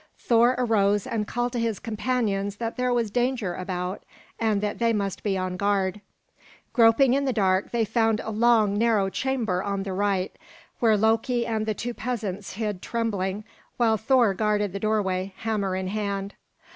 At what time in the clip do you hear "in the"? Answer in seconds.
7.13-7.31